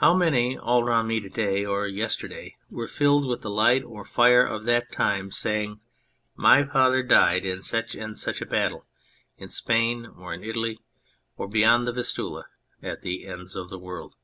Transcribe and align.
How 0.00 0.12
many 0.12 0.58
all 0.58 0.84
round 0.84 1.08
me, 1.08 1.18
to 1.18 1.30
day 1.30 1.64
or 1.64 1.86
yesterday, 1.86 2.56
were 2.68 2.86
filled 2.86 3.24
with 3.26 3.40
the 3.40 3.48
light 3.48 3.82
or 3.82 4.04
fire 4.04 4.44
of 4.44 4.64
that 4.64 4.90
time, 4.92 5.30
saying," 5.32 5.80
My 6.46 6.62
father 6.64 7.02
died 7.02 7.46
in 7.46 7.62
such 7.62 7.94
and 7.94 8.18
such 8.18 8.42
a 8.42 8.46
battle," 8.46 8.84
in 9.38 9.48
Spain, 9.48 10.04
or 10.04 10.34
in 10.34 10.44
Italy, 10.44 10.78
or 11.38 11.48
beyond 11.48 11.86
the 11.86 11.92
Vistula 11.94 12.48
at 12.82 13.00
the 13.00 13.24
ends 13.26 13.56
of 13.56 13.70
the 13.70 13.78
world. 13.78 14.14